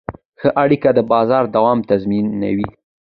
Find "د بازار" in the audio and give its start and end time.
0.97-1.43